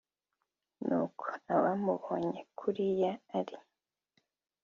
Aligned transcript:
nuko 0.85 1.25
abamubonye 1.55 2.39
kuriya 2.59 3.11
ari 3.39 3.55